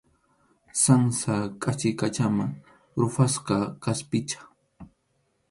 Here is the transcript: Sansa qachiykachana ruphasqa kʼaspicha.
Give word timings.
Sansa 0.81 1.35
qachiykachana 1.63 2.45
ruphasqa 2.99 3.57
kʼaspicha. 3.83 4.39